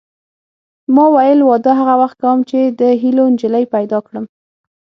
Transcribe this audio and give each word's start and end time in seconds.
ما 0.95 1.05
ویل 1.15 1.39
واده 1.49 1.71
هغه 1.79 1.95
وخت 2.01 2.17
کوم 2.23 2.39
چې 2.49 2.59
د 2.79 2.81
هیلو 3.01 3.25
نجلۍ 3.33 3.65
پیدا 3.75 3.99
کړم 4.07 4.25